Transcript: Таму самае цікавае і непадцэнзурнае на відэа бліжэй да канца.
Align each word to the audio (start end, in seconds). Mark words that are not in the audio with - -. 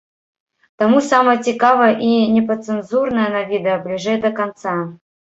Таму 0.81 1.01
самае 1.09 1.33
цікавае 1.49 1.89
і 2.07 2.15
непадцэнзурнае 2.37 3.27
на 3.35 3.41
відэа 3.51 3.75
бліжэй 3.83 4.17
да 4.23 4.31
канца. 4.41 4.73